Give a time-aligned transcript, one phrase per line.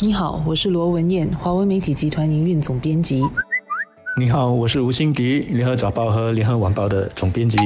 [0.00, 3.22] 你好，我是罗文燕，华为媒体集团营运总编辑。
[4.18, 7.56] 你好，我是吴欣迪，联合早报和联合晚报的总编辑。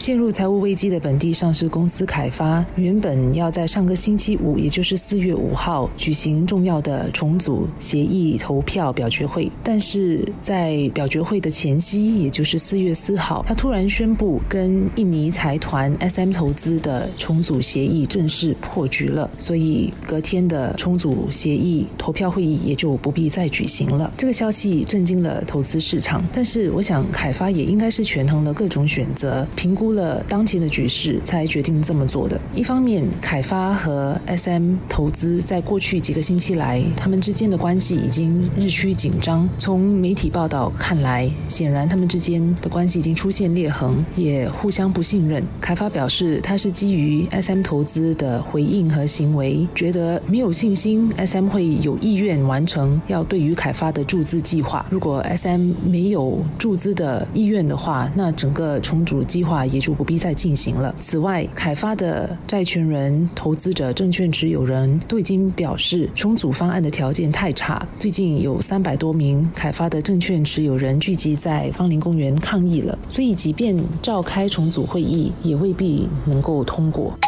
[0.00, 24.10] 陷入财务危机的本地上市公司凯发，原本要在上个星期五，也就是四月五号举行重要的重组协议投票表决会，但是在表决会的前夕，也就是四月四号，他突然宣布跟印尼财团 SM 投资的重组协议正式破局了，所以隔天的重组协议投票会议也就不必再举行了。
[24.16, 29.89] 这个消息震惊了投资市场，但是我想凯发也应该是权衡了各种选择，评估。
[29.92, 32.40] 了当前的局势，才决定这么做的。
[32.54, 39.48] 一方面，凯发和 SM 投资在过去几个星期来，他们之间的关系已经日趋紧张。
[39.58, 45.44] 从媒体报道看来，显然他们之间的关系已经出现裂痕，也互相不信任。
[45.60, 54.86] 凯发表示，他是基于 SM 投资的回应和行为，觉得没有信心 SM 会有意愿完成要对于凯发的注资计划。
[54.90, 59.79] 如果 SM 没有注资的意愿的话，那整个重组计划也。
[59.80, 60.94] 就不必再进行了。
[61.00, 67.86] 此外，凯发的债权人、投资者、证券持有人都已经表示，重组方案的条件太差。
[67.98, 77.18] 最近有三百多名凯发的证券持有人聚集在芳林公园抗议了，所以即便召开重组会议，也未必能够通过。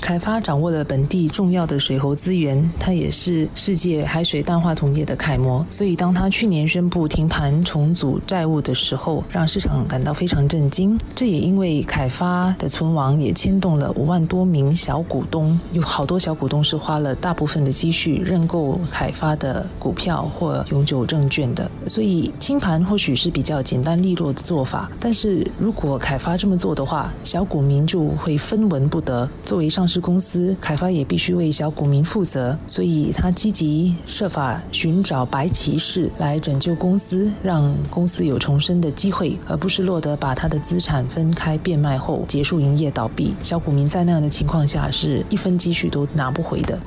[0.00, 5.64] 凯发掌握了本地重要的水喉资源，它也是世界海水淡化同业的楷模。
[5.70, 10.98] 所以，当他去年宣布停盘重组债务的时候，让市场感到非常震惊。
[11.14, 21.70] 这也因为凯发的存亡也牵动了五万多名小股东，有好多小股东是花了大部分的积蓄认购凯发的股票或永久证券的。
[21.86, 24.90] 所以，清盘或许是比较简单利落的做法。
[24.98, 29.28] 但是如果凯发这么做的话，小股民就会分文不得。
[29.44, 43.34] 作为上是公司，凯发也必须为小股民负责，所以他积极设法寻找白骑士来拯救公司，让公司有重生的机会，而不是落得把他的资产分开变卖后结束营业倒闭。
[43.42, 46.78] 小股民在那样的情况下，是一分积蓄都拿不回的。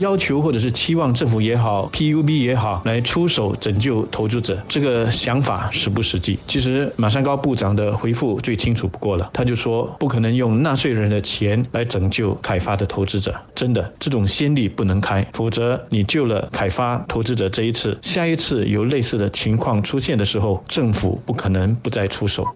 [0.00, 6.38] 要求或者是期望政府也好，PUB 也好，来出手拯救投资者，这个想法实不实际？
[6.48, 22.46] 其实马山高部长的回复最清楚不过了，他就说不可能用纳税人的钱来拯救凯发的投资者，真的这种先例不能开，否则你救了凯发投资者这一次，下一次有类似的情况出现的时候，政府不可能不再出手。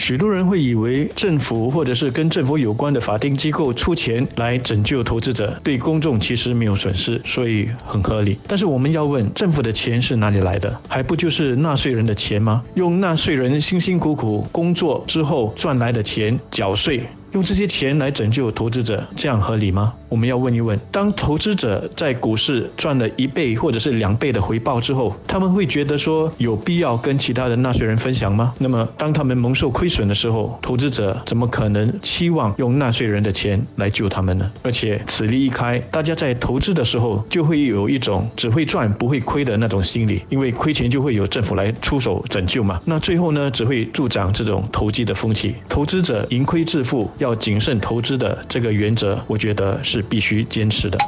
[0.00, 8.38] 许多人会以为政府或者是跟政府有关的法定机构出钱来拯救投资者，对公众其实没有损失，所以很合理。
[8.48, 10.74] 但是我们要问，政府的钱是哪里来的？
[10.88, 12.64] 还不就是纳税人的钱吗？
[12.76, 17.02] 用纳税人辛辛苦苦工作之后赚来的钱缴税。
[17.32, 19.94] 用这些钱来拯救投资者，这样合理吗？
[20.08, 28.52] 我们要问一问：当投资者在股市赚了一倍或者是两倍的回报之后，他们会觉得说有必要跟其他的纳税人分享吗？
[28.58, 34.50] 那么，当他们蒙受亏损的时候，投资者怎么可能期望用纳税人的钱来救他们呢？
[34.64, 42.80] 而且，此例一开，大家在投资的时候就会有一种只会赚不会亏的那种心理，因为亏钱就会有政府来出手拯救嘛。
[42.84, 47.08] 那最后呢，只会助长这种投机的风气，投资者盈亏自负。
[47.20, 50.98] 要谨慎投资的这个原则，我觉得是必须坚持的。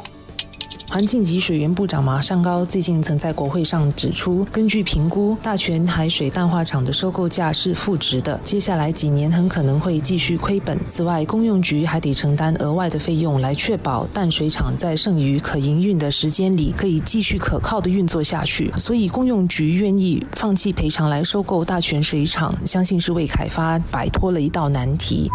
[0.89, 10.77] 环境及水源部长马尚高最近曾在国会上指出，根据评估，大泉海水淡化厂的收购价是负值的，接下来几年很可能会继续亏本。
[10.87, 18.71] 此外，公用局还得承担额外的费用，来确保淡水厂在剩余可营运的时间里，可以继续可靠的运作下去。
[18.77, 25.27] 所以，公用局愿意放弃赔偿来收购大泉水厂，相信是为凯发摆脱了一道难题。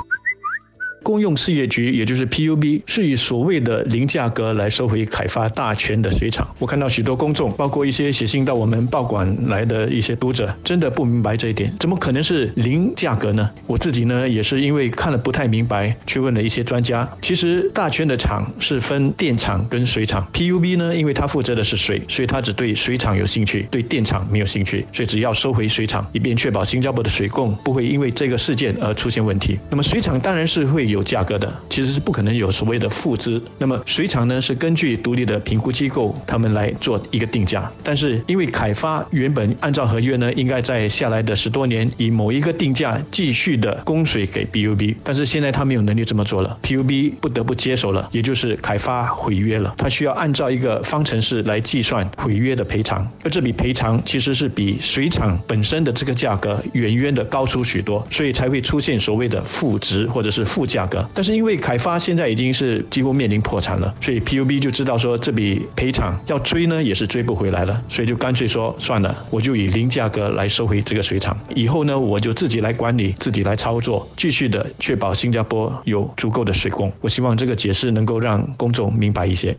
[1.03, 6.47] 公用事业局，也就是 PUB，是以所谓的零价格来收回凯发大泉的水厂。
[6.59, 13.48] 我看到许多公众，包括一些写信到我们报馆来的一些读者，真的不明白这一点，怎么可能是零价格呢？
[13.66, 17.09] 我自己呢，也是因为看了不太明白，去问了一些专家。
[17.22, 29.59] 其实大泉的厂是分电厂跟水厂，PUB 呢，因为它负责的是水，所以它只对水厂有兴趣，对电厂没有兴趣，所以只要收回水厂，以便确保新加坡的水供不会因为这个事件而出现问题。
[29.71, 31.09] 那么水厂当然是会有。
[31.09, 33.43] 价格的其实是不可能有所谓的负资。
[33.57, 37.73] 那么水厂呢是根据独立的评估机构他们来做一个定价。
[37.83, 49.75] 但是因为凯发原本按照合约呢，应该在下来的十多年以某一个定价继续的供水给 BUB，但是现在他没有能力这么做了，PUB 不得不接手了，也就是凯发毁约了。
[49.79, 60.78] 他需要按照一个方程式来计算毁约的赔偿，而这笔赔偿其实是比水厂本身的这个价格远远的高出许多，所以才会出现所谓的负值或者是负价。
[60.78, 61.04] 价格。
[61.13, 76.92] 但是因为凯发现在已经是几乎面临破产了，所以 PUB 就知道说这笔赔偿要追呢也是追不回来了，所以就干脆说算了，我就以零价格来收回这个水厂，以后呢我就自己来管理，自己来操作，继续的确保新加坡有足够的水供。
[77.01, 79.57] 我希望这个解释能够让公众明白一些。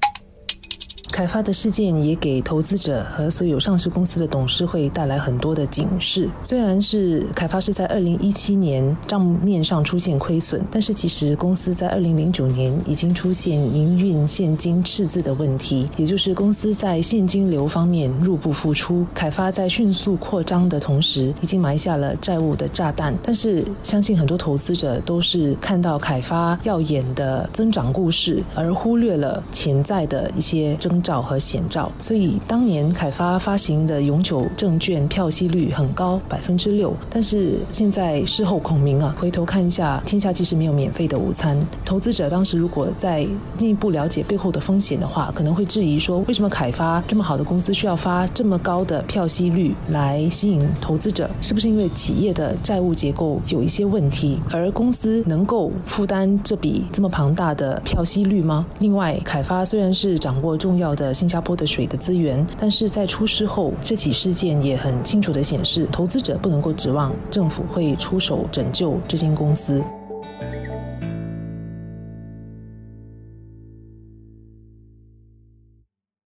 [1.12, 6.30] 凯发的事件也给投资者和所有上市公司的董事会带来很多的警示。
[6.42, 19.06] 虽然是凯发是在二零一七年账面上出现亏损，但是其实公司在二零零九年已经出现营运现金赤字的问题，也就是公司在现金流方面入不敷出。
[19.14, 23.14] 凯发在迅速扩张的同时，已经埋下了债务的炸弹。
[23.24, 31.10] 但是相信很多投资者都是看到凯发耀眼的增长故事，而忽略了潜在的一些争征。
[31.10, 36.94] 兆和险兆，所以当年凯发发行的永久证券票息率很高，百分之六。
[37.10, 41.60] 但是现在事后孔明啊，回头看一下，天下其实没有免费的午餐。
[41.84, 43.26] 投资者当时如果在
[43.58, 51.28] 进一步了解背后的风险的话，可能会质疑说，为什么凯发这么好的公司需要发这么高的票息率来吸引投资者？
[51.42, 58.64] 是不是因为企业的债务结构有一些问题，而公司能够负担这笔这么庞大的票息率吗？
[58.78, 69.84] 另外，凯发虽然是掌握重要的新加坡的水的资源，但是在出事后，这起事件也很清楚的显示，投资者不能够指望政府会出手拯救这间公司。